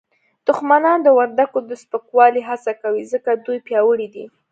[0.47, 4.25] دښمنان د وردګو د سپکولو هڅه کوي ځکه دوی پیاوړي دي